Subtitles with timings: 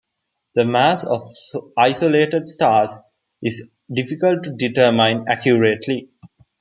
[0.55, 1.31] The mass of
[1.77, 2.97] isolated stars
[3.43, 6.09] is difficult to determine accurately.